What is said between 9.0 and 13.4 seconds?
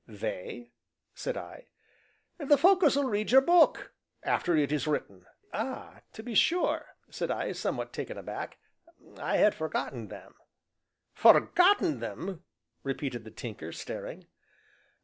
"I had forgotten them." "Forgotten them?" repeated the